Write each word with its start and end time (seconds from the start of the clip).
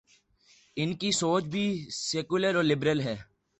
ان 0.77 0.93
کی 0.95 1.11
سوچ 1.11 1.43
بھی 1.43 1.65
سیکولر 1.91 2.55
اور 2.55 2.63
لبرل 2.63 3.01
ہے۔ 3.01 3.15